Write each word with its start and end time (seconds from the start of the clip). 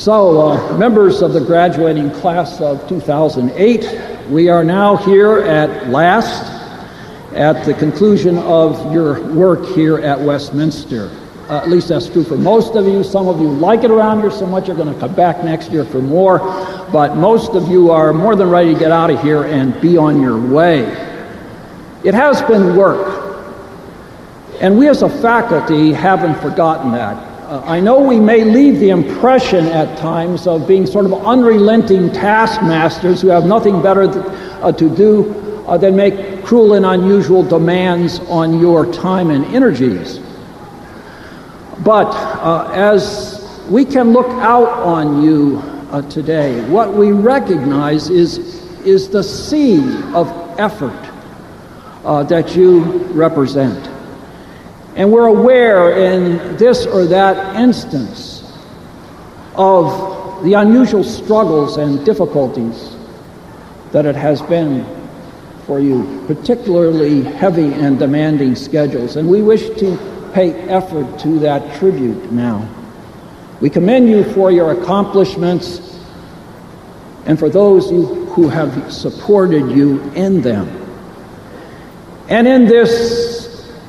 So, 0.00 0.40
uh, 0.40 0.78
members 0.78 1.20
of 1.20 1.34
the 1.34 1.42
graduating 1.42 2.10
class 2.10 2.58
of 2.62 2.88
2008, 2.88 4.30
we 4.30 4.48
are 4.48 4.64
now 4.64 4.96
here 4.96 5.40
at 5.40 5.90
last 5.90 6.42
at 7.34 7.66
the 7.66 7.74
conclusion 7.74 8.38
of 8.38 8.94
your 8.94 9.22
work 9.34 9.62
here 9.74 9.98
at 9.98 10.18
Westminster. 10.18 11.10
Uh, 11.50 11.58
at 11.58 11.68
least 11.68 11.88
that's 11.88 12.08
true 12.08 12.24
for 12.24 12.38
most 12.38 12.76
of 12.76 12.86
you. 12.86 13.04
Some 13.04 13.28
of 13.28 13.40
you 13.40 13.50
like 13.50 13.84
it 13.84 13.90
around 13.90 14.22
here 14.22 14.30
so 14.30 14.46
much 14.46 14.68
you're 14.68 14.76
going 14.76 14.90
to 14.90 14.98
come 14.98 15.14
back 15.14 15.44
next 15.44 15.70
year 15.70 15.84
for 15.84 16.00
more. 16.00 16.38
But 16.90 17.16
most 17.16 17.54
of 17.54 17.68
you 17.68 17.90
are 17.90 18.14
more 18.14 18.34
than 18.34 18.48
ready 18.48 18.72
to 18.72 18.80
get 18.80 18.92
out 18.92 19.10
of 19.10 19.20
here 19.20 19.42
and 19.42 19.78
be 19.82 19.98
on 19.98 20.22
your 20.22 20.40
way. 20.40 20.84
It 22.04 22.14
has 22.14 22.40
been 22.40 22.74
work. 22.74 23.52
And 24.62 24.78
we 24.78 24.88
as 24.88 25.02
a 25.02 25.10
faculty 25.10 25.92
haven't 25.92 26.36
forgotten 26.36 26.92
that. 26.92 27.29
I 27.50 27.80
know 27.80 27.98
we 27.98 28.20
may 28.20 28.44
leave 28.44 28.78
the 28.78 28.90
impression 28.90 29.66
at 29.66 29.98
times 29.98 30.46
of 30.46 30.68
being 30.68 30.86
sort 30.86 31.04
of 31.04 31.12
unrelenting 31.12 32.12
taskmasters 32.12 33.20
who 33.20 33.26
have 33.26 33.44
nothing 33.44 33.82
better 33.82 34.06
th- 34.06 34.24
uh, 34.62 34.70
to 34.70 34.88
do 34.94 35.64
uh, 35.66 35.76
than 35.76 35.96
make 35.96 36.44
cruel 36.44 36.74
and 36.74 36.86
unusual 36.86 37.42
demands 37.42 38.20
on 38.28 38.60
your 38.60 38.86
time 38.92 39.32
and 39.32 39.44
energies. 39.46 40.20
But 41.80 42.12
uh, 42.14 42.70
as 42.72 43.44
we 43.68 43.84
can 43.84 44.12
look 44.12 44.28
out 44.28 44.68
on 44.68 45.20
you 45.20 45.58
uh, 45.90 46.02
today, 46.02 46.64
what 46.70 46.94
we 46.94 47.10
recognize 47.10 48.10
is, 48.10 48.38
is 48.86 49.08
the 49.08 49.24
sea 49.24 49.80
of 50.14 50.28
effort 50.60 50.94
uh, 52.04 52.22
that 52.22 52.54
you 52.54 52.84
represent. 53.08 53.89
And 55.00 55.10
we're 55.10 55.28
aware 55.28 55.96
in 55.96 56.58
this 56.58 56.84
or 56.84 57.06
that 57.06 57.56
instance 57.56 58.44
of 59.54 60.44
the 60.44 60.52
unusual 60.52 61.02
struggles 61.04 61.78
and 61.78 62.04
difficulties 62.04 62.94
that 63.92 64.04
it 64.04 64.14
has 64.14 64.42
been 64.42 64.84
for 65.64 65.80
you, 65.80 66.22
particularly 66.26 67.22
heavy 67.22 67.72
and 67.72 67.98
demanding 67.98 68.54
schedules. 68.54 69.16
And 69.16 69.26
we 69.26 69.40
wish 69.40 69.70
to 69.78 70.30
pay 70.34 70.52
effort 70.68 71.18
to 71.20 71.38
that 71.38 71.78
tribute 71.78 72.30
now. 72.30 72.68
We 73.62 73.70
commend 73.70 74.06
you 74.10 74.30
for 74.34 74.52
your 74.52 74.72
accomplishments 74.72 75.98
and 77.24 77.38
for 77.38 77.48
those 77.48 77.88
who 77.88 78.50
have 78.50 78.92
supported 78.92 79.70
you 79.70 80.02
in 80.10 80.42
them. 80.42 80.68
And 82.28 82.46
in 82.46 82.66
this 82.66 83.29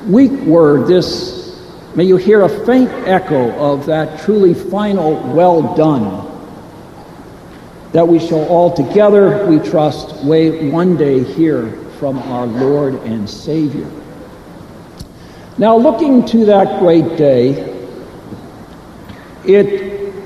weak 0.06 0.32
word, 0.42 0.86
this, 0.86 1.60
may 1.94 2.04
you 2.04 2.16
hear 2.16 2.42
a 2.42 2.48
faint 2.66 2.90
echo 3.06 3.52
of 3.52 3.86
that 3.86 4.20
truly 4.20 4.54
final 4.54 5.14
well 5.34 5.74
done 5.74 6.28
that 7.92 8.06
we 8.06 8.18
shall 8.18 8.44
all 8.46 8.74
together, 8.74 9.46
we 9.46 9.58
trust, 9.58 10.24
wait 10.24 10.72
one 10.72 10.96
day 10.96 11.22
hear 11.22 11.70
from 11.98 12.18
our 12.18 12.46
Lord 12.46 12.94
and 13.02 13.28
Savior. 13.28 13.88
Now, 15.58 15.76
looking 15.76 16.24
to 16.26 16.46
that 16.46 16.80
great 16.80 17.18
day, 17.18 17.50
it 19.44 19.66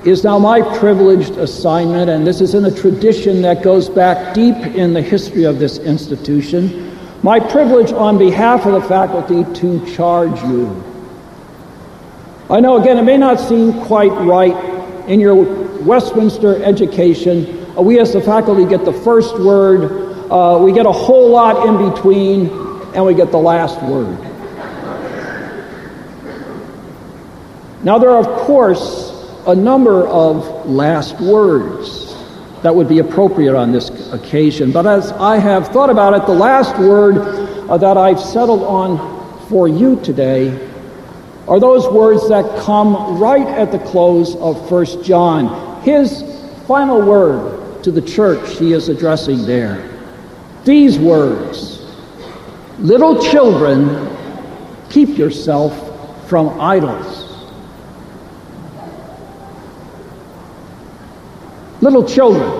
is 0.06 0.22
now 0.22 0.38
my 0.38 0.62
privileged 0.78 1.32
assignment, 1.32 2.09
and 2.09 2.25
this 2.25 2.41
is 2.41 2.54
in 2.54 2.65
a 2.66 2.70
tradition 2.70 3.42
that 3.42 3.65
goes 3.65 3.88
back 3.88 4.34
deep 4.34 4.54
in 4.54 4.94
the 4.94 5.03
history 5.03 5.42
of 5.42 5.59
this 5.59 5.78
institution 5.78 6.85
my 7.22 7.41
privilege 7.41 7.93
on 7.93 8.19
behalf 8.19 8.66
of 8.66 8.72
the 8.72 8.88
faculty 8.88 9.44
to 9.60 9.94
charge 9.94 10.41
you. 10.43 10.82
I 12.49 12.60
know, 12.60 12.81
again, 12.81 12.99
it 12.99 13.03
may 13.03 13.16
not 13.16 13.41
seem 13.41 13.72
quite 13.84 14.12
right 14.12 14.54
in 15.09 15.19
your 15.19 15.34
Westminster 15.82 16.62
education. 16.62 17.66
Uh, 17.77 17.82
we 17.82 17.99
as 17.99 18.12
the 18.12 18.21
faculty 18.21 18.65
get 18.65 18.84
the 18.84 18.93
first 18.93 19.38
word, 19.38 20.31
uh, 20.31 20.59
we 20.62 20.72
get 20.72 20.87
a 20.87 20.93
whole 20.93 21.31
lot 21.31 21.66
in 21.66 21.91
between, 21.91 22.49
and 22.94 23.04
we 23.04 23.15
get 23.15 23.31
the 23.31 23.38
last 23.38 23.83
word. 23.83 24.19
Now, 27.83 27.98
there 27.98 28.10
are, 28.10 28.19
of 28.19 28.41
course, 28.47 29.12
a 29.47 29.54
number 29.54 30.06
of 30.06 30.69
last 30.69 31.21
words 31.21 32.05
that 32.62 32.74
would 32.74 32.88
be 32.88 32.98
appropriate 32.98 33.54
on 33.54 33.72
this 33.72 33.90
occasion. 34.12 34.72
But 34.72 34.86
as 34.86 35.12
I 35.12 35.38
have 35.38 35.68
thought 35.68 35.90
about 35.90 36.14
it, 36.14 36.26
the 36.26 36.32
last 36.32 36.76
word 36.78 37.18
uh, 37.68 37.76
that 37.78 37.96
I've 37.96 38.20
settled 38.20 38.62
on 38.62 39.48
for 39.48 39.68
you 39.68 40.00
today 40.02 40.68
are 41.46 41.60
those 41.60 41.86
words 41.92 42.28
that 42.28 42.64
come 42.64 43.18
right 43.18 43.46
at 43.46 43.70
the 43.70 43.78
close 43.78 44.34
of 44.36 44.68
First 44.68 45.04
John. 45.04 45.82
His 45.82 46.22
final 46.66 47.00
word 47.00 47.84
to 47.84 47.92
the 47.92 48.02
church 48.02 48.58
he 48.58 48.72
is 48.72 48.88
addressing 48.88 49.46
there. 49.46 49.88
These 50.64 50.98
words 50.98 51.76
Little 52.78 53.22
children, 53.22 54.14
keep 54.90 55.16
yourself 55.16 56.28
from 56.28 56.60
idols. 56.60 57.25
Little 61.86 62.02
children. 62.02 62.50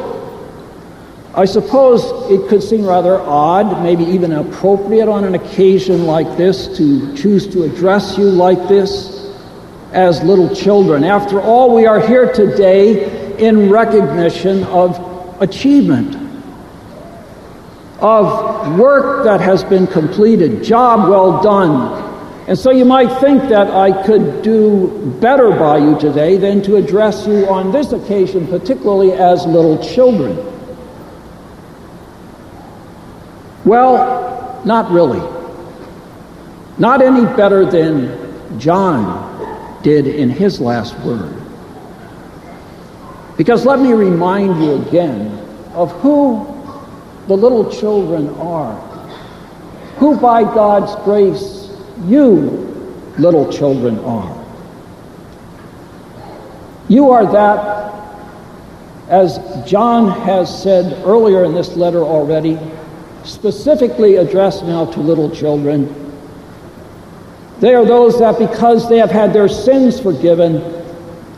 I 1.35 1.47
suppose 1.47 2.31
it 2.31 2.49
could 2.49 2.63
seem 2.63 2.87
rather 2.87 3.19
odd, 3.19 3.83
maybe 3.83 4.05
even 4.05 4.31
appropriate 4.31 5.09
on 5.09 5.25
an 5.25 5.35
occasion 5.35 6.07
like 6.07 6.37
this 6.37 6.77
to 6.77 7.13
choose 7.17 7.49
to 7.49 7.65
address 7.65 8.17
you 8.17 8.27
like 8.27 8.69
this 8.69 9.37
as 9.91 10.23
little 10.23 10.55
children. 10.55 11.03
After 11.03 11.41
all, 11.41 11.75
we 11.75 11.87
are 11.87 11.99
here 11.99 12.33
today 12.33 13.37
in 13.45 13.69
recognition 13.69 14.63
of 14.63 15.43
achievement, 15.43 16.15
of 17.99 18.79
work 18.79 19.25
that 19.25 19.41
has 19.41 19.65
been 19.65 19.89
completed, 19.89 20.63
job 20.63 21.11
well 21.11 21.43
done, 21.43 22.06
and 22.49 22.57
so 22.57 22.71
you 22.71 22.85
might 22.85 23.21
think 23.21 23.49
that 23.49 23.69
I 23.69 24.05
could 24.05 24.43
do 24.43 25.17
better 25.21 25.51
by 25.51 25.79
you 25.79 25.99
today 25.99 26.37
than 26.37 26.63
to 26.63 26.77
address 26.77 27.27
you 27.27 27.49
on 27.49 27.73
this 27.73 27.91
occasion, 27.91 28.47
particularly 28.47 29.13
as 29.13 29.45
little 29.47 29.83
children. 29.83 30.37
Well, 33.65 34.63
not 34.65 34.93
really. 34.93 35.21
Not 36.79 37.03
any 37.03 37.25
better 37.37 37.65
than 37.69 38.61
John 38.61 39.83
did 39.83 40.07
in 40.07 40.31
his 40.31 40.61
last 40.61 40.97
word. 41.01 41.35
Because 43.37 43.67
let 43.67 43.81
me 43.81 43.93
remind 43.93 44.63
you 44.63 44.75
again 44.87 45.33
of 45.75 45.91
who 46.01 46.47
the 47.27 47.37
little 47.37 47.73
children 47.73 48.29
are, 48.37 48.75
who 49.97 50.17
by 50.17 50.45
God's 50.45 50.95
grace 51.05 51.66
you 52.05 53.13
little 53.19 53.51
children 53.53 53.99
are. 54.01 54.45
You 56.89 57.11
are 57.11 57.31
that, 57.33 57.95
as 59.09 59.39
John 59.69 60.21
has 60.23 60.63
said 60.63 61.05
earlier 61.05 61.45
in 61.45 61.55
this 61.55 61.77
letter 61.77 62.03
already, 62.03 62.59
specifically 63.25 64.17
addressed 64.17 64.65
now 64.65 64.85
to 64.85 65.01
little 65.01 65.31
children. 65.31 65.89
They 67.59 67.75
are 67.75 67.85
those 67.85 68.19
that, 68.19 68.39
because 68.39 68.89
they 68.89 68.99
have 68.99 69.11
had 69.11 69.33
their 69.33 69.49
sins 69.49 69.99
forgiven 69.99 70.63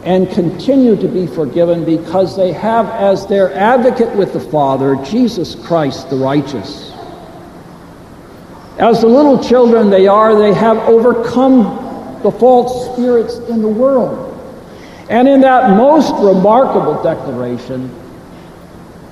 and 0.04 0.28
continue 0.30 0.96
to 0.96 1.08
be 1.08 1.26
forgiven, 1.26 1.84
because 1.84 2.36
they 2.36 2.52
have 2.52 2.86
as 2.86 3.26
their 3.26 3.54
advocate 3.54 4.14
with 4.16 4.32
the 4.32 4.40
Father 4.40 4.96
Jesus 5.04 5.54
Christ 5.54 6.10
the 6.10 6.16
righteous. 6.16 6.92
As 8.78 9.00
the 9.00 9.08
little 9.08 9.42
children 9.42 9.90
they 9.90 10.06
are, 10.06 10.38
they 10.38 10.54
have 10.54 10.76
overcome 10.78 12.20
the 12.22 12.30
false 12.30 12.92
spirits 12.92 13.36
in 13.48 13.60
the 13.60 13.68
world. 13.68 14.26
And 15.10 15.26
in 15.26 15.40
that 15.40 15.76
most 15.76 16.14
remarkable 16.22 17.02
declaration, 17.02 17.90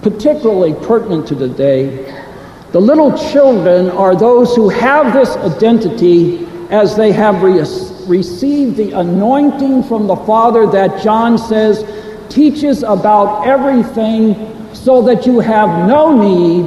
particularly 0.02 0.74
pertinent 0.86 1.26
to 1.28 1.34
today, 1.34 2.22
the 2.70 2.80
little 2.80 3.16
children 3.32 3.90
are 3.90 4.14
those 4.14 4.54
who 4.54 4.68
have 4.68 5.12
this 5.12 5.30
identity 5.30 6.46
as 6.70 6.96
they 6.96 7.10
have 7.10 7.42
re- 7.42 7.58
received 8.06 8.76
the 8.76 8.92
anointing 8.92 9.82
from 9.84 10.06
the 10.06 10.16
Father 10.16 10.66
that 10.68 11.02
John 11.02 11.38
says 11.38 11.84
teaches 12.28 12.84
about 12.84 13.46
everything 13.46 14.74
so 14.74 15.02
that 15.02 15.26
you 15.26 15.40
have 15.40 15.88
no 15.88 16.12
need 16.14 16.66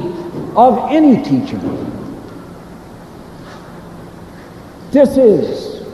of 0.56 0.90
any 0.90 1.22
teacher. 1.22 1.89
This 4.90 5.16
is, 5.16 5.84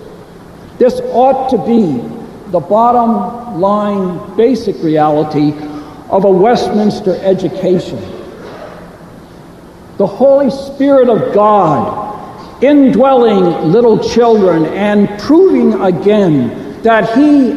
this 0.78 1.00
ought 1.12 1.50
to 1.50 1.58
be 1.58 1.98
the 2.50 2.60
bottom 2.60 3.60
line 3.60 4.36
basic 4.36 4.82
reality 4.82 5.52
of 6.08 6.24
a 6.24 6.30
Westminster 6.30 7.14
education. 7.16 7.98
The 9.98 10.06
Holy 10.06 10.50
Spirit 10.50 11.08
of 11.08 11.34
God 11.34 12.04
indwelling 12.62 13.70
little 13.70 13.98
children 13.98 14.64
and 14.66 15.20
proving 15.20 15.74
again 15.82 16.80
that 16.82 17.14
He 17.14 17.50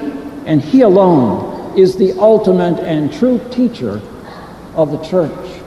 and 0.46 0.62
He 0.62 0.82
alone 0.82 1.78
is 1.78 1.96
the 1.96 2.20
ultimate 2.20 2.80
and 2.80 3.14
true 3.14 3.40
teacher 3.50 4.02
of 4.76 4.92
the 4.92 4.98
church. 5.06 5.62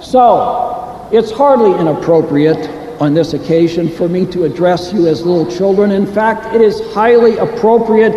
So, 0.00 1.08
it's 1.12 1.30
hardly 1.32 1.78
inappropriate 1.80 2.81
on 3.02 3.14
this 3.14 3.34
occasion 3.34 3.88
for 3.88 4.08
me 4.08 4.24
to 4.24 4.44
address 4.44 4.92
you 4.92 5.08
as 5.08 5.26
little 5.26 5.50
children. 5.50 5.90
In 5.90 6.06
fact, 6.06 6.54
it 6.54 6.60
is 6.60 6.80
highly 6.94 7.36
appropriate. 7.36 8.14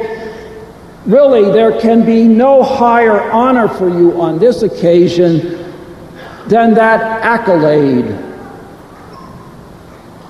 Really, 1.08 1.52
there 1.52 1.82
can 1.82 2.06
be 2.06 2.28
no 2.28 2.62
higher 2.62 3.20
honor 3.32 3.68
for 3.68 3.90
you 3.90 4.22
on 4.22 4.38
this 4.38 4.62
occasion 4.62 5.74
than 6.48 6.76
that 6.76 7.02
accolade. 7.24 8.06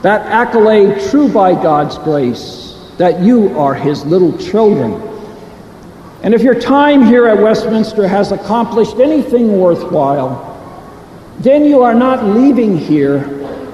That 0.04 0.22
accolade, 0.28 1.02
true 1.10 1.28
by 1.28 1.52
God's 1.52 1.98
grace, 1.98 2.80
that 2.98 3.20
you 3.20 3.60
are 3.60 3.74
His 3.74 4.06
little 4.06 4.38
children. 4.38 4.94
And 6.24 6.34
if 6.34 6.42
your 6.42 6.58
time 6.58 7.04
here 7.04 7.28
at 7.28 7.38
Westminster 7.38 8.08
has 8.08 8.32
accomplished 8.32 9.00
anything 9.00 9.60
worthwhile, 9.60 10.54
then 11.40 11.66
you 11.66 11.84
are 11.84 11.94
not 11.94 12.24
leaving 12.24 12.78
here 12.78 13.18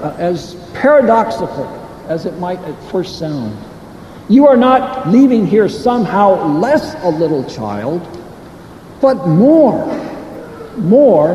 uh, 0.02 0.16
as 0.18 0.56
paradoxical 0.82 1.68
as 2.08 2.26
it 2.26 2.40
might 2.40 2.58
at 2.64 2.92
first 2.92 3.20
sound. 3.20 3.56
You 4.28 4.48
are 4.48 4.58
not 4.58 5.10
leaving 5.10 5.46
here 5.46 5.70
somehow 5.70 6.58
less 6.58 6.96
a 7.04 7.10
little 7.10 7.44
child, 7.44 8.02
but 9.00 9.28
more, 9.28 9.86
more 10.78 11.34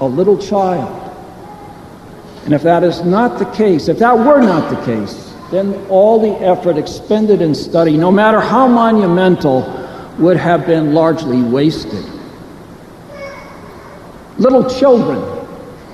a 0.00 0.06
little 0.06 0.38
child. 0.38 0.96
And 2.46 2.54
if 2.54 2.62
that 2.62 2.82
is 2.82 3.02
not 3.02 3.38
the 3.38 3.44
case, 3.44 3.88
if 3.88 3.98
that 3.98 4.16
were 4.16 4.40
not 4.40 4.70
the 4.70 4.82
case, 4.86 5.34
then 5.50 5.74
all 5.90 6.18
the 6.18 6.34
effort 6.42 6.78
expended 6.78 7.42
in 7.42 7.54
study, 7.54 7.98
no 7.98 8.10
matter 8.10 8.40
how 8.40 8.66
monumental, 8.66 9.60
would 10.18 10.38
have 10.38 10.64
been 10.64 10.94
largely 10.94 11.42
wasted. 11.42 12.04
Little 14.38 14.68
children, 14.70 15.39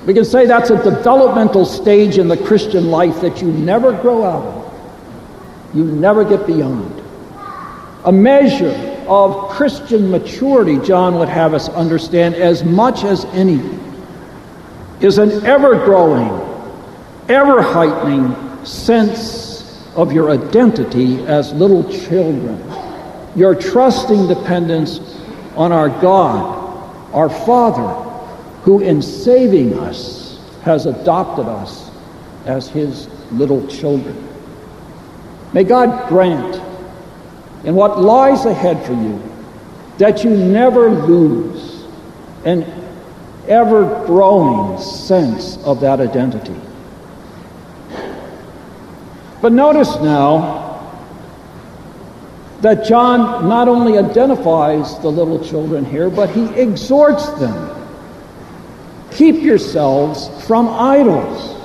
we 0.07 0.15
can 0.15 0.25
say 0.25 0.47
that's 0.47 0.71
a 0.71 0.83
developmental 0.83 1.65
stage 1.65 2.17
in 2.17 2.27
the 2.27 2.37
Christian 2.37 2.89
life 2.89 3.21
that 3.21 3.41
you 3.41 3.51
never 3.51 3.91
grow 3.91 4.23
out 4.23 4.43
of, 4.43 5.75
you 5.75 5.83
never 5.83 6.23
get 6.23 6.47
beyond. 6.47 7.03
A 8.05 8.11
measure 8.11 8.73
of 9.07 9.49
Christian 9.49 10.09
maturity, 10.09 10.79
John 10.79 11.19
would 11.19 11.29
have 11.29 11.53
us 11.53 11.69
understand, 11.69 12.33
as 12.33 12.63
much 12.63 13.03
as 13.03 13.25
any, 13.25 13.61
is 15.01 15.19
an 15.19 15.45
ever 15.45 15.75
growing, 15.85 16.31
ever 17.29 17.61
heightening 17.61 18.65
sense 18.65 19.87
of 19.95 20.11
your 20.11 20.31
identity 20.31 21.23
as 21.27 21.53
little 21.53 21.83
children 21.91 22.57
your 23.37 23.53
trusting 23.53 24.27
dependence 24.27 24.99
on 25.55 25.71
our 25.71 25.89
God, 25.89 27.13
our 27.13 27.29
Father, 27.29 28.06
who 28.67 28.81
in 28.81 29.01
saving 29.01 29.79
us 29.79 30.41
has 30.63 30.87
adopted 30.87 31.45
us 31.45 31.89
as 32.45 32.67
his 32.67 33.07
little 33.31 33.65
children. 33.67 34.27
May 35.53 35.63
God 35.63 36.09
grant 36.09 36.61
in 37.63 37.75
what 37.75 38.01
lies 38.01 38.43
ahead 38.43 38.85
for 38.85 38.91
you 38.91 39.23
that 39.99 40.25
you 40.25 40.31
never 40.31 40.89
lose 40.89 41.85
an 42.43 42.65
ever 43.47 44.05
growing 44.05 44.77
sense 44.81 45.55
of 45.63 45.79
that 45.79 46.01
identity. 46.01 46.59
But 49.41 49.53
notice 49.53 49.95
now 50.01 50.91
that 52.59 52.83
John 52.83 53.47
not 53.47 53.69
only 53.69 53.97
identifies 53.97 54.99
the 54.99 55.09
little 55.09 55.41
children 55.41 55.85
here, 55.85 56.09
but 56.09 56.29
he 56.31 56.47
exhorts 56.55 57.29
them. 57.39 57.76
Keep 59.17 59.41
yourselves 59.41 60.29
from 60.45 60.69
idols. 60.69 61.59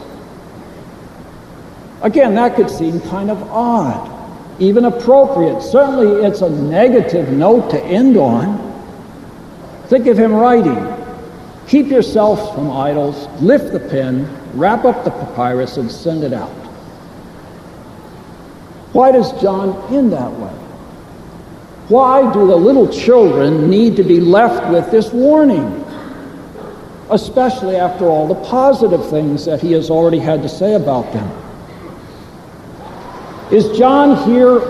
Again, 2.01 2.35
that 2.37 2.57
could 2.57 2.71
seem 2.71 2.99
kind 3.03 3.31
of 3.31 3.43
odd, 3.51 4.11
even 4.59 4.87
appropriate. 4.87 5.61
Certainly, 5.61 6.25
it's 6.25 6.41
a 6.41 6.49
negative 6.49 7.29
note 7.29 7.69
to 7.73 7.85
end 7.85 8.17
on. 8.17 8.57
Think 9.89 10.07
of 10.07 10.19
him 10.19 10.33
writing 10.33 10.97
Keep 11.69 11.89
yourselves 11.89 12.41
from 12.55 12.71
idols, 12.71 13.29
lift 13.43 13.75
the 13.75 13.81
pen, 13.81 14.27
wrap 14.55 14.87
up 14.87 15.05
the 15.05 15.11
papyrus, 15.11 15.77
and 15.77 15.93
send 15.93 16.25
it 16.25 16.33
out. 16.33 16.49
Why 18.95 19.13
does 19.13 19.31
John 19.43 19.93
end 19.93 20.11
that 20.15 20.33
way? 20.33 20.55
Why 21.89 22.33
do 22.33 22.47
the 22.47 22.57
little 22.57 22.89
children 22.89 23.69
need 23.69 23.97
to 23.97 24.03
be 24.03 24.21
left 24.21 24.73
with 24.73 24.91
this 24.91 25.13
warning? 25.13 25.83
Especially 27.13 27.77
after 27.77 28.07
all 28.07 28.27
the 28.27 28.49
positive 28.49 29.09
things 29.11 29.45
that 29.45 29.61
he 29.61 29.73
has 29.73 29.91
already 29.91 30.19
had 30.19 30.43
to 30.43 30.49
say 30.49 30.75
about 30.75 31.13
them. 31.13 31.31
Is 33.53 33.77
John 33.77 34.29
here 34.29 34.61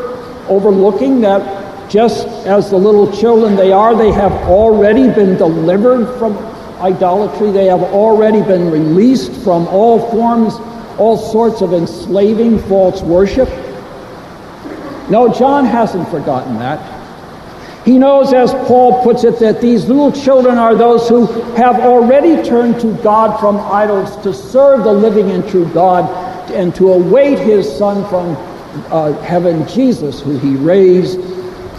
overlooking 0.49 1.21
that 1.21 1.89
just 1.89 2.27
as 2.47 2.69
the 2.69 2.77
little 2.77 3.11
children 3.13 3.55
they 3.55 3.71
are, 3.71 3.95
they 3.95 4.11
have 4.11 4.33
already 4.49 5.09
been 5.09 5.37
delivered 5.37 6.19
from 6.19 6.37
idolatry? 6.81 7.53
They 7.53 7.67
have 7.67 7.83
already 7.83 8.43
been 8.43 8.73
released 8.73 9.33
from 9.43 9.69
all 9.69 10.11
forms, 10.11 10.55
all 10.99 11.17
sorts 11.17 11.61
of 11.63 11.73
enslaving 11.73 12.59
false 12.61 13.03
worship? 13.03 13.49
No, 15.09 15.33
John 15.33 15.65
hasn't 15.65 16.09
forgotten 16.09 16.59
that. 16.59 17.02
He 17.85 17.99
knows, 17.99 18.33
as 18.33 18.53
Paul 18.69 19.03
puts 19.03 19.25
it, 19.25 19.41
that 19.41 19.61
these 19.61 19.87
little 19.89 20.13
children 20.13 20.57
are 20.57 20.75
those 20.75 21.09
who 21.09 21.27
have 21.55 21.81
already 21.81 22.41
turned 22.49 22.81
to 22.81 22.95
God 23.03 23.41
from 23.41 23.59
idols 23.59 24.17
to 24.23 24.33
serve 24.33 24.85
the 24.85 24.93
living 24.93 25.33
and 25.33 25.49
true 25.49 25.69
God 25.73 26.09
and 26.53 26.73
to 26.77 26.93
await 26.93 27.41
his 27.41 27.69
Son 27.77 28.09
from 28.09 28.37
uh, 28.93 29.13
heaven, 29.23 29.67
Jesus, 29.67 30.21
who 30.21 30.39
he 30.39 30.55
raised 30.55 31.21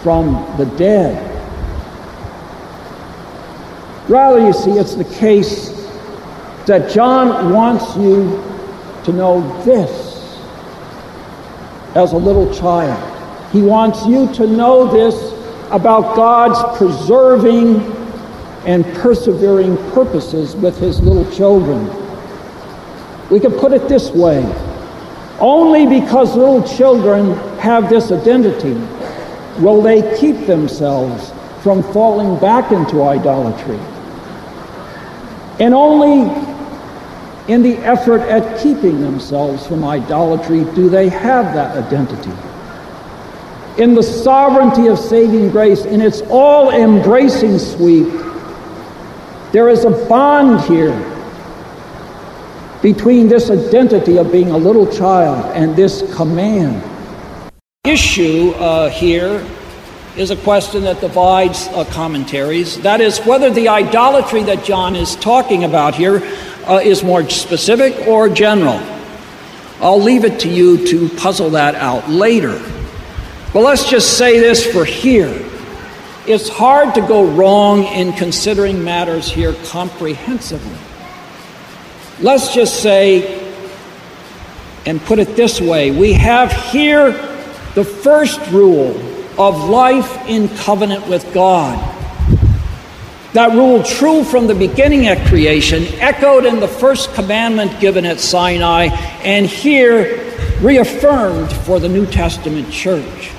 from 0.02 0.34
the 0.58 0.66
dead. 0.78 1.30
Rather, 4.10 4.46
you 4.46 4.52
see, 4.52 4.72
it's 4.72 4.96
the 4.96 5.06
case 5.06 5.70
that 6.66 6.92
John 6.92 7.54
wants 7.54 7.96
you 7.96 8.44
to 9.06 9.14
know 9.14 9.64
this 9.64 10.14
as 11.96 12.12
a 12.12 12.18
little 12.18 12.54
child. 12.54 13.00
He 13.54 13.62
wants 13.62 14.06
you 14.06 14.34
to 14.34 14.48
know 14.48 14.92
this 14.92 15.16
about 15.72 16.16
God's 16.16 16.78
preserving 16.78 17.82
and 18.66 18.86
persevering 18.96 19.78
purposes 19.92 20.56
with 20.56 20.78
his 20.78 21.02
little 21.02 21.30
children. 21.32 21.88
We 23.30 23.40
can 23.40 23.52
put 23.52 23.74
it 23.74 23.88
this 23.90 24.10
way 24.12 24.44
only 25.40 25.86
because 25.88 26.36
little 26.36 26.64
children 26.64 27.36
have 27.60 27.90
this 27.90 28.12
identity 28.12 28.74
will 29.62 29.82
they 29.82 30.18
keep 30.18 30.46
themselves 30.46 31.32
from 31.62 31.84
falling 31.92 32.40
back 32.40 32.72
into 32.72 33.04
idolatry. 33.04 33.80
And 35.60 35.74
only 35.74 36.32
in 37.48 37.62
the 37.62 37.78
effort 37.80 38.22
at 38.22 38.62
keeping 38.62 39.02
themselves 39.02 39.68
from 39.68 39.84
idolatry 39.84 40.64
do 40.76 40.90
they 40.90 41.10
have 41.10 41.54
that 41.54 41.76
identity 41.78 42.32
in 43.78 43.96
the 43.96 44.04
sovereignty 44.04 44.88
of 44.88 45.00
saving 45.00 45.50
grace, 45.50 45.86
in 45.86 46.02
its 46.02 46.22
all 46.30 46.70
embracing 46.72 47.58
sweep, 47.58 48.08
there 49.52 49.70
is 49.70 49.86
a 49.86 49.92
bond 50.08 50.62
here 50.66 50.94
between 52.82 53.28
this 53.28 53.50
identity 53.50 54.18
of 54.18 54.32
being 54.32 54.52
a 54.52 54.58
little 54.58 54.86
child 54.92 55.46
and 55.56 55.76
this 55.76 56.04
command. 56.16 56.84
Issue 57.86 58.52
uh, 58.58 58.90
here 58.90 59.46
is 60.18 60.30
a 60.30 60.36
question 60.38 60.84
that 60.84 61.02
divides 61.02 61.68
uh, 61.70 61.86
commentaries. 61.86 62.80
That 62.82 63.02
is, 63.02 63.20
whether 63.20 63.50
the 63.50 63.70
idolatry 63.70 64.44
that 64.44 64.64
John 64.64 64.96
is 64.96 65.16
talking 65.16 65.64
about 65.64 65.96
here 65.96 66.22
uh, 66.68 66.82
is 66.84 67.04
more 67.04 67.28
specific 67.30 68.08
or 68.08 68.30
general. 68.30 68.80
I'll 69.82 70.02
leave 70.02 70.24
it 70.24 70.40
to 70.42 70.50
you 70.50 70.86
to 70.88 71.10
puzzle 71.10 71.52
that 71.52 71.76
out 71.76 72.10
later. 72.10 72.62
But 73.54 73.62
let's 73.62 73.88
just 73.88 74.18
say 74.18 74.40
this 74.40 74.66
for 74.66 74.84
here. 74.84 75.32
It's 76.26 76.50
hard 76.50 76.96
to 76.96 77.02
go 77.02 77.24
wrong 77.24 77.84
in 77.84 78.14
considering 78.14 78.84
matters 78.84 79.30
here 79.30 79.54
comprehensively. 79.68 80.78
Let's 82.20 82.54
just 82.54 82.82
say, 82.82 83.54
and 84.88 85.00
put 85.02 85.20
it 85.20 85.36
this 85.36 85.62
way 85.62 85.92
we 85.92 86.14
have 86.14 86.52
here 86.52 87.12
the 87.76 87.84
first 87.84 88.40
rule 88.50 88.98
of 89.38 89.70
life 89.70 90.28
in 90.28 90.50
covenant 90.50 91.08
with 91.08 91.32
God. 91.34 91.78
That 93.34 93.52
rule, 93.52 93.84
true 93.84 94.24
from 94.24 94.48
the 94.48 94.56
beginning 94.56 95.08
at 95.08 95.28
creation, 95.28 95.84
echoed 96.00 96.46
in 96.46 96.60
the 96.60 96.68
first 96.68 97.14
commandment 97.14 97.80
given 97.80 98.06
at 98.06 98.20
Sinai, 98.20 98.86
and 99.24 99.46
here 99.46 100.34
reaffirmed 100.62 101.52
for 101.52 101.80
the 101.80 101.90
New 101.90 102.06
Testament 102.06 102.72
church. 102.72 103.32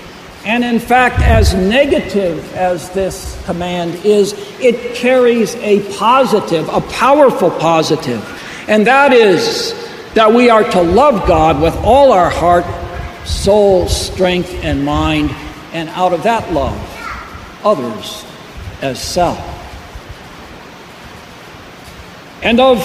And 0.45 0.63
in 0.63 0.79
fact, 0.79 1.21
as 1.21 1.55
negative 1.55 2.55
as 2.55 2.91
this 2.91 3.43
command 3.47 3.95
is, 4.05 4.35
it 4.61 4.95
carries 4.95 5.55
a 5.57 5.81
positive, 5.97 6.69
a 6.69 6.83
powerful 6.83 7.51
positive. 7.51 8.23
And 8.69 8.87
that 8.87 9.15
is 9.15 9.73
that 10.13 10.33
we 10.33 10.51
are 10.51 10.63
to 10.63 10.83
love 10.83 11.27
God 11.27 11.63
with 11.63 11.75
all 11.77 12.13
our 12.13 12.29
heart, 12.29 12.67
soul, 13.27 13.89
strength, 13.89 14.53
and 14.63 14.85
mind, 14.85 15.31
and 15.73 15.89
out 15.91 16.13
of 16.13 16.23
that 16.25 16.53
love, 16.53 16.79
others 17.65 18.25
as 18.83 19.03
self. 19.03 19.39
And 22.43 22.61
of 22.61 22.79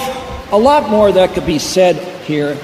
a 0.50 0.56
lot 0.56 0.88
more 0.88 1.12
that 1.12 1.34
could 1.34 1.44
be 1.44 1.58
said 1.58 1.96
here, 2.24 2.58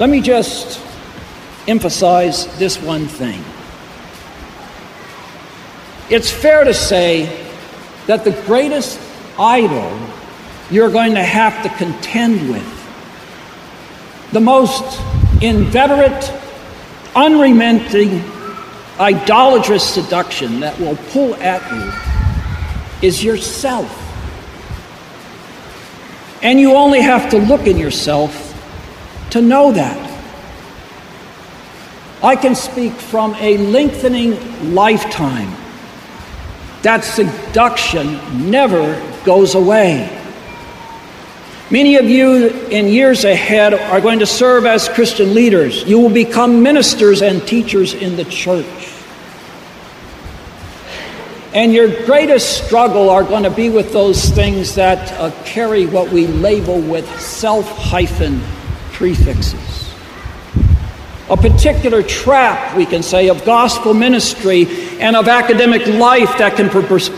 let 0.00 0.08
me 0.08 0.22
just 0.22 0.87
emphasize 1.68 2.46
this 2.58 2.80
one 2.80 3.06
thing. 3.06 3.44
It's 6.10 6.30
fair 6.30 6.64
to 6.64 6.72
say 6.72 7.46
that 8.06 8.24
the 8.24 8.32
greatest 8.46 8.98
idol 9.38 10.00
you're 10.70 10.90
going 10.90 11.14
to 11.14 11.22
have 11.22 11.62
to 11.62 11.68
contend 11.76 12.48
with, 12.48 12.66
the 14.32 14.40
most 14.40 15.00
inveterate, 15.42 16.32
unrelenting, 17.14 18.24
idolatrous 18.98 19.86
seduction 19.86 20.60
that 20.60 20.78
will 20.80 20.96
pull 21.10 21.34
at 21.36 21.62
you 21.72 23.06
is 23.06 23.22
yourself. 23.22 23.94
And 26.42 26.58
you 26.58 26.72
only 26.72 27.00
have 27.00 27.30
to 27.30 27.38
look 27.38 27.66
in 27.66 27.76
yourself 27.76 28.44
to 29.30 29.42
know 29.42 29.72
that. 29.72 30.07
I 32.22 32.34
can 32.34 32.56
speak 32.56 32.92
from 32.94 33.34
a 33.36 33.58
lengthening 33.58 34.74
lifetime. 34.74 35.54
That 36.82 37.04
seduction 37.04 38.50
never 38.50 39.00
goes 39.24 39.54
away. 39.54 40.14
Many 41.70 41.96
of 41.96 42.06
you 42.06 42.48
in 42.48 42.88
years 42.88 43.24
ahead 43.24 43.74
are 43.74 44.00
going 44.00 44.18
to 44.20 44.26
serve 44.26 44.66
as 44.66 44.88
Christian 44.88 45.34
leaders. 45.34 45.84
You 45.84 46.00
will 46.00 46.12
become 46.12 46.62
ministers 46.62 47.22
and 47.22 47.46
teachers 47.46 47.94
in 47.94 48.16
the 48.16 48.24
church. 48.24 48.66
And 51.54 51.72
your 51.72 52.04
greatest 52.04 52.64
struggle 52.64 53.10
are 53.10 53.22
going 53.22 53.44
to 53.44 53.50
be 53.50 53.70
with 53.70 53.92
those 53.92 54.30
things 54.30 54.74
that 54.74 55.12
uh, 55.12 55.30
carry 55.44 55.86
what 55.86 56.10
we 56.10 56.26
label 56.26 56.80
with 56.80 57.20
self 57.20 57.68
hyphen 57.76 58.40
prefixes 58.92 59.87
a 61.30 61.36
particular 61.36 62.02
trap, 62.02 62.74
we 62.76 62.86
can 62.86 63.02
say, 63.02 63.28
of 63.28 63.44
gospel 63.44 63.92
ministry 63.92 64.66
and 64.98 65.14
of 65.14 65.28
academic 65.28 65.86
life 65.86 66.38
that 66.38 66.56
can 66.56 66.68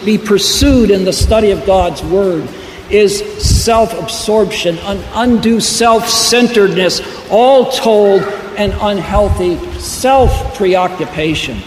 be 0.04 0.18
pursued 0.18 0.90
in 0.90 1.04
the 1.04 1.12
study 1.12 1.52
of 1.52 1.64
God's 1.64 2.02
Word 2.02 2.48
is 2.90 3.20
self 3.40 3.96
absorption, 3.96 4.76
an 4.78 5.00
undue 5.14 5.60
self 5.60 6.08
centeredness, 6.08 7.00
all 7.30 7.70
told, 7.70 8.22
an 8.56 8.72
unhealthy 8.80 9.56
self 9.78 10.56
preoccupation. 10.56 11.58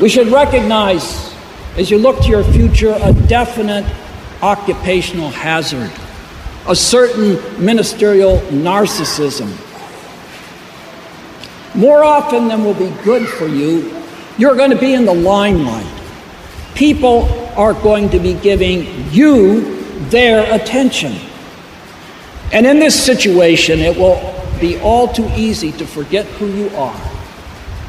We 0.00 0.08
should 0.08 0.28
recognize, 0.28 1.34
as 1.76 1.90
you 1.90 1.98
look 1.98 2.18
to 2.22 2.28
your 2.28 2.44
future, 2.44 2.98
a 2.98 3.12
definite 3.12 3.84
occupational 4.40 5.28
hazard, 5.28 5.92
a 6.66 6.74
certain 6.74 7.34
ministerial 7.62 8.38
narcissism 8.48 9.65
more 11.76 12.02
often 12.02 12.48
than 12.48 12.64
will 12.64 12.74
be 12.74 12.90
good 13.04 13.28
for 13.28 13.46
you, 13.46 14.02
you're 14.38 14.56
going 14.56 14.70
to 14.70 14.78
be 14.78 14.94
in 14.94 15.04
the 15.04 15.14
limelight. 15.14 15.86
People 16.74 17.24
are 17.56 17.74
going 17.74 18.10
to 18.10 18.18
be 18.18 18.34
giving 18.34 19.10
you 19.10 19.76
their 20.08 20.52
attention. 20.54 21.14
And 22.52 22.66
in 22.66 22.78
this 22.78 23.02
situation, 23.02 23.80
it 23.80 23.96
will 23.96 24.34
be 24.60 24.78
all 24.80 25.12
too 25.12 25.28
easy 25.36 25.72
to 25.72 25.86
forget 25.86 26.26
who 26.26 26.46
you 26.46 26.68
are, 26.76 27.00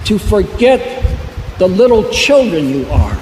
to 0.05 0.17
forget 0.17 1.03
the 1.57 1.67
little 1.67 2.09
children 2.09 2.69
you 2.69 2.87
are, 2.87 3.17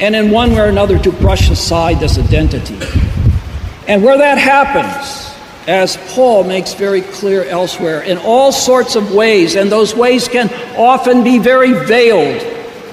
and 0.00 0.14
in 0.14 0.30
one 0.30 0.52
way 0.52 0.60
or 0.60 0.64
another 0.66 0.98
to 0.98 1.12
brush 1.12 1.50
aside 1.50 2.00
this 2.00 2.18
identity. 2.18 2.78
And 3.86 4.02
where 4.02 4.18
that 4.18 4.38
happens, 4.38 5.19
as 5.70 5.96
Paul 6.14 6.42
makes 6.42 6.74
very 6.74 7.00
clear 7.00 7.44
elsewhere, 7.44 8.02
in 8.02 8.18
all 8.18 8.50
sorts 8.50 8.96
of 8.96 9.14
ways, 9.14 9.54
and 9.54 9.70
those 9.70 9.94
ways 9.94 10.26
can 10.26 10.52
often 10.76 11.22
be 11.22 11.38
very 11.38 11.72
veiled, 11.86 12.42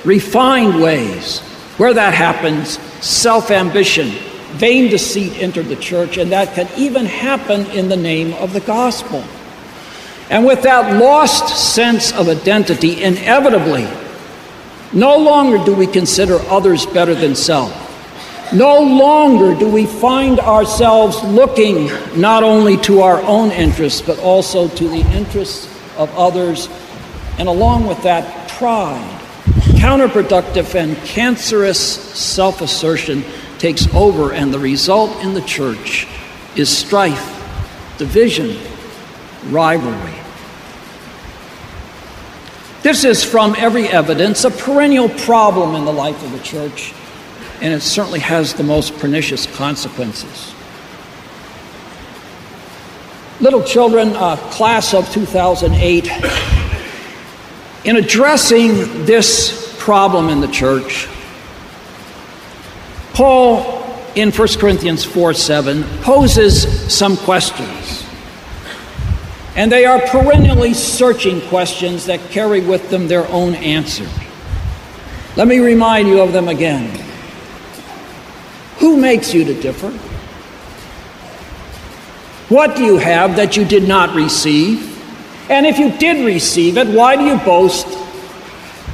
refined 0.06 0.80
ways. 0.80 1.40
Where 1.78 1.96
that 1.96 2.14
happens, 2.14 2.78
self 3.04 3.50
ambition, 3.50 4.10
vain 4.58 4.92
deceit 4.92 5.42
enter 5.42 5.64
the 5.64 5.76
church, 5.76 6.18
and 6.18 6.32
that 6.32 6.54
can 6.54 6.70
even 6.78 7.08
happen 7.08 7.66
in 7.72 7.90
the 7.90 7.98
name 7.98 8.34
of 8.36 8.54
the 8.54 8.60
gospel. 8.60 9.24
And 10.30 10.46
with 10.46 10.62
that 10.62 11.02
lost 11.02 11.74
sense 11.74 12.14
of 12.14 12.30
identity, 12.30 13.04
inevitably, 13.04 13.88
no 14.94 15.18
longer 15.18 15.58
do 15.66 15.74
we 15.74 15.88
consider 15.88 16.38
others 16.48 16.86
better 16.86 17.16
than 17.16 17.34
self. 17.34 17.87
No 18.54 18.80
longer 18.80 19.56
do 19.60 19.70
we 19.70 19.86
find 19.86 20.40
ourselves 20.40 21.22
looking 21.24 21.88
not 22.16 22.44
only 22.44 22.78
to 22.78 23.02
our 23.02 23.22
own 23.24 23.52
interests, 23.52 24.02
but 24.02 24.20
also 24.20 24.70
to 24.70 24.88
the 24.88 25.02
interests 25.12 25.68
of 25.98 26.16
others. 26.16 26.70
And 27.38 27.50
along 27.50 27.88
with 27.88 28.02
that, 28.04 28.50
pride, 28.50 29.20
counterproductive 29.76 30.76
and 30.76 30.96
cancerous 31.00 31.80
self 31.80 32.62
assertion 32.62 33.26
takes 33.60 33.94
over, 33.94 34.32
and 34.32 34.54
the 34.54 34.60
result 34.60 35.22
in 35.24 35.34
the 35.34 35.42
church 35.42 36.08
is 36.56 36.76
strife, 36.76 37.98
division, 37.98 38.58
rivalry. 39.50 40.14
This 42.82 43.04
is, 43.04 43.26
from 43.26 43.56
every 43.58 43.88
evidence, 43.88 44.46
a 44.46 44.52
perennial 44.52 45.10
problem 45.10 45.76
in 45.76 45.84
the 45.84 45.92
life 45.92 46.24
of 46.24 46.32
the 46.32 46.40
church 46.40 46.94
and 47.62 47.74
it 47.74 47.82
certainly 47.82 48.20
has 48.20 48.54
the 48.54 48.64
most 48.64 48.98
pernicious 48.98 49.46
consequences. 49.46 50.54
Little 53.40 53.64
children, 53.64 54.10
uh, 54.16 54.36
class 54.52 54.94
of 54.94 55.12
2008, 55.12 56.10
in 57.86 57.96
addressing 57.96 59.06
this 59.06 59.76
problem 59.80 60.30
in 60.30 60.42
the 60.42 60.48
church, 60.48 61.08
Paul 63.14 63.78
in 64.16 64.32
1 64.32 64.48
Corinthians 64.60 65.04
4 65.04 65.34
7 65.34 65.84
poses 66.02 66.94
some 66.94 67.18
questions. 67.18 68.04
And 69.56 69.72
they 69.72 69.86
are 69.86 70.00
perennially 70.00 70.74
searching 70.76 71.42
questions 71.50 72.06
that 72.06 72.20
carry 72.30 72.62
with 72.62 72.92
them 72.92 73.08
their 73.08 73.28
own 73.30 73.56
answer. 73.56 74.08
Let 75.36 75.48
me 75.48 75.60
remind 75.60 76.08
you 76.08 76.22
of 76.22 76.34
them 76.34 76.48
again. 76.48 77.07
Who 78.80 78.98
makes 78.98 79.34
you 79.34 79.44
to 79.46 79.54
differ? 79.60 79.92
What 82.50 82.78
do 82.78 82.84
you 82.84 82.98
have 82.98 83.36
that 83.36 83.58
you 83.58 83.66
did 83.66 83.88
not 83.88 84.16
receive? 84.16 84.96
And 85.50 85.66
if 85.66 85.78
you 85.78 85.92
did 85.98 86.26
receive 86.26 86.78
it, 86.78 86.88
why 86.88 87.16
do 87.16 87.26
you 87.26 87.38
boast 87.40 87.88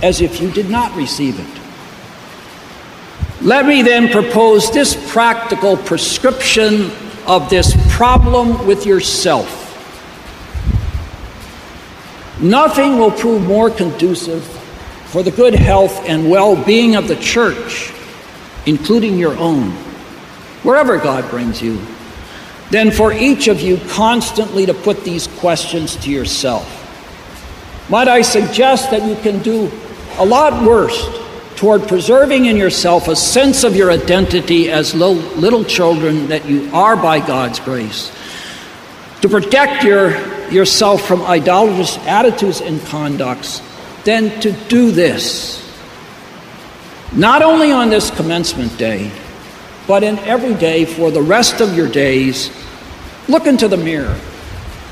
as 0.02 0.22
if 0.22 0.42
you 0.42 0.50
did 0.52 0.70
not 0.70 0.96
receive 0.96 1.40
it? 1.40 1.62
Let 3.44 3.66
me 3.66 3.82
then 3.82 4.10
propose 4.10 4.72
this 4.72 4.96
practical 5.12 5.78
prescription 5.78 6.92
of 7.28 7.50
this 7.50 7.76
problem 7.94 8.66
with 8.66 8.86
yourself. 8.86 9.60
Nothing 12.42 12.98
will 12.98 13.12
prove 13.12 13.44
more 13.44 13.70
conducive 13.70 14.44
for 15.06 15.22
the 15.22 15.32
good 15.32 15.54
health 15.54 16.04
and 16.08 16.30
well 16.30 16.56
being 16.56 16.96
of 16.96 17.08
the 17.08 17.16
church 17.18 17.93
including 18.66 19.18
your 19.18 19.38
own, 19.38 19.72
wherever 20.64 20.98
God 20.98 21.30
brings 21.30 21.62
you, 21.62 21.80
then 22.70 22.92
for 22.92 23.14
each 23.14 23.48
of 23.48 23.62
you 23.62 23.78
constantly 23.90 24.66
to 24.66 24.74
put 24.74 25.04
these 25.04 25.28
questions 25.28 25.96
to 25.98 26.10
yourself. 26.10 26.80
Might 27.90 28.08
I 28.08 28.22
suggest 28.22 28.92
that 28.92 29.04
you 29.08 29.16
can 29.18 29.44
do 29.44 29.72
a 30.18 30.26
lot 30.26 30.66
worse 30.66 31.08
toward 31.56 31.88
preserving 31.88 32.46
in 32.46 32.58
yourself 32.58 33.08
a 33.08 33.16
sense 33.16 33.64
of 33.64 33.76
your 33.76 33.92
identity 33.92 34.72
as 34.72 34.94
little, 34.96 35.64
children 35.64 36.28
that 36.28 36.46
you 36.46 36.70
are 36.74 36.96
by 36.96 37.20
God's 37.26 37.60
grace, 37.60 38.12
to 39.22 39.30
protect 39.30 39.84
your, 39.84 40.12
yourself 40.50 41.06
from 41.08 41.22
idolatrous 41.22 41.98
attitudes 42.00 42.60
and 42.62 42.82
conducts, 42.88 43.62
than 44.04 44.42
to 44.42 44.52
do 44.68 44.92
this. 44.92 45.63
Not 47.16 47.42
only 47.42 47.72
on 47.72 47.90
this 47.90 48.10
commencement 48.12 48.78
day, 48.78 49.12
but 49.88 50.04
in 50.04 50.18
every 50.20 50.54
day 50.56 50.86
for 50.86 51.12
the 51.12 51.22
rest 51.22 51.62
of 51.62 51.76
your 51.76 51.90
days 51.90 52.50
Look 53.30 53.48
into 53.48 53.70
the 53.70 53.78
mirror 53.78 54.20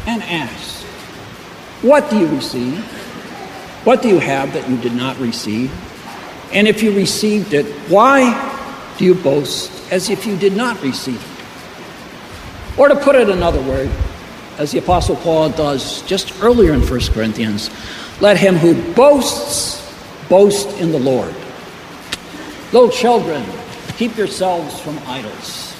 and 0.07 0.23
ask, 0.23 0.83
What 1.81 2.09
do 2.09 2.17
you 2.17 2.27
receive? 2.27 2.79
What 3.83 4.01
do 4.01 4.07
you 4.07 4.19
have 4.19 4.53
that 4.53 4.69
you 4.69 4.77
did 4.77 4.93
not 4.93 5.19
receive? 5.19 5.71
And 6.53 6.67
if 6.67 6.81
you 6.81 6.95
received 6.95 7.53
it, 7.53 7.65
why 7.89 8.93
do 8.97 9.05
you 9.05 9.15
boast 9.15 9.71
as 9.91 10.09
if 10.09 10.25
you 10.25 10.37
did 10.37 10.55
not 10.55 10.81
receive 10.81 11.21
it? 11.21 12.79
Or 12.79 12.87
to 12.87 12.95
put 12.95 13.15
it 13.15 13.29
another 13.29 13.61
way, 13.61 13.91
as 14.57 14.71
the 14.71 14.79
Apostle 14.79 15.17
Paul 15.17 15.49
does 15.49 16.01
just 16.03 16.41
earlier 16.41 16.73
in 16.73 16.81
1 16.81 16.99
Corinthians, 17.13 17.69
let 18.21 18.37
him 18.37 18.55
who 18.55 18.93
boasts 18.93 19.81
boast 20.29 20.69
in 20.79 20.91
the 20.91 20.99
Lord. 20.99 21.35
Little 22.73 22.89
children, 22.89 23.43
keep 23.97 24.15
yourselves 24.15 24.79
from 24.79 24.97
idols. 24.99 25.70